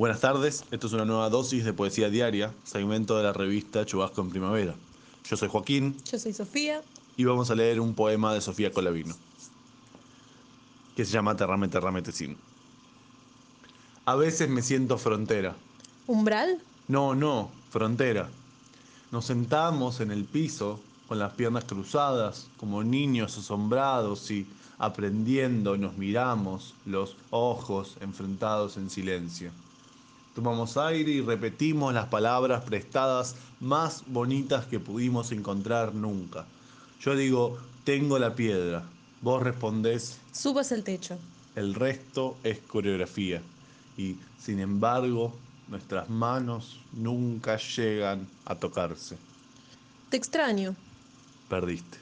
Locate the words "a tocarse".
48.46-49.18